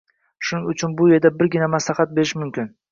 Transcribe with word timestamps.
Shuning 0.49 0.71
uchun 0.73 0.95
bu 1.03 1.11
yerda 1.13 1.33
birgina 1.43 1.71
maslahat 1.77 2.19
berish 2.19 2.39
mumkin 2.43 2.79